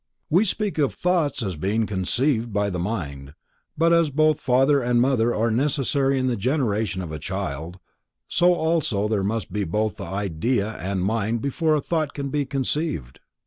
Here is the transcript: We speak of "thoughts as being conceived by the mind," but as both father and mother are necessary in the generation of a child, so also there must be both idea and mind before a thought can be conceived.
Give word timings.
We 0.31 0.45
speak 0.45 0.79
of 0.79 0.95
"thoughts 0.95 1.43
as 1.43 1.55
being 1.55 1.85
conceived 1.85 2.51
by 2.51 2.71
the 2.71 2.79
mind," 2.79 3.35
but 3.77 3.93
as 3.93 4.09
both 4.09 4.39
father 4.39 4.81
and 4.81 4.99
mother 4.99 5.35
are 5.35 5.51
necessary 5.51 6.17
in 6.17 6.25
the 6.25 6.35
generation 6.35 7.03
of 7.03 7.11
a 7.11 7.19
child, 7.19 7.77
so 8.27 8.51
also 8.55 9.07
there 9.07 9.23
must 9.23 9.53
be 9.53 9.63
both 9.63 10.01
idea 10.01 10.71
and 10.77 11.03
mind 11.05 11.43
before 11.43 11.75
a 11.75 11.81
thought 11.81 12.15
can 12.15 12.29
be 12.29 12.47
conceived. 12.47 13.19